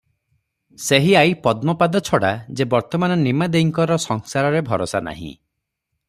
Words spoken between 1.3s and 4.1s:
ପଦ୍ମପାଦ ଛଡା ଯେ ବର୍ତ୍ତମାନ ନିମା ଦେଈଙ୍କର